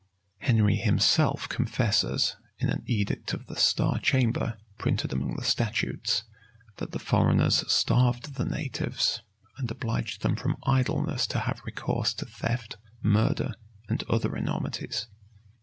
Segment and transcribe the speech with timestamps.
[0.49, 6.23] []Henry himself confesses, in an edict of the star chamber, printed among the statutes,
[6.77, 9.21] that the foreigners starved the natives,
[9.59, 13.53] and obliged them from idleness to have recourse to theft, murder,
[13.87, 15.05] and other enormities.